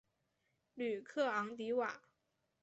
[0.73, 2.01] 吕克昂迪瓦。